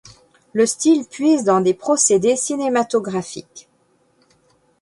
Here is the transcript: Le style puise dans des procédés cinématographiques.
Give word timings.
Le 0.53 0.65
style 0.65 1.05
puise 1.05 1.43
dans 1.43 1.61
des 1.61 1.75
procédés 1.75 2.35
cinématographiques. 2.35 3.69